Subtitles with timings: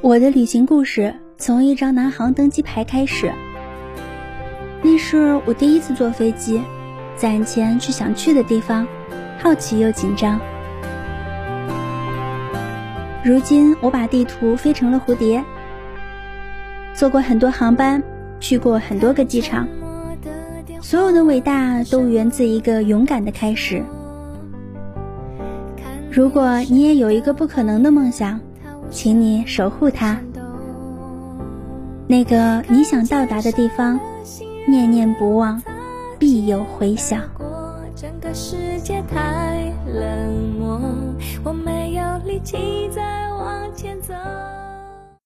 [0.00, 3.32] 我的旅行故事从一张南航登机牌开始。
[4.80, 6.62] 那是我第一次坐飞机，
[7.16, 8.86] 攒钱去想去的地方，
[9.40, 10.40] 好奇又紧张。
[13.24, 15.44] 如今我把地图飞成了蝴蝶，
[16.94, 18.00] 坐过很多航班，
[18.38, 19.66] 去过很多个机场，
[20.80, 23.82] 所有的伟大都源自一个勇敢的开始。
[26.08, 28.40] 如果你也有一个不可能的梦想，
[28.90, 30.18] 请你守护它。
[32.06, 33.98] 那个你想到达的地方，
[34.66, 35.62] 念念不忘，
[36.18, 37.20] 必有回响。
[37.94, 40.80] 整个世界太冷漠，
[41.44, 42.56] 我没有力气。